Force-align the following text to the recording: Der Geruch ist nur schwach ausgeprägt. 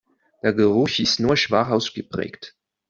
Der 0.41 0.53
Geruch 0.53 0.97
ist 0.97 1.19
nur 1.19 1.37
schwach 1.37 1.69
ausgeprägt. 1.69 2.55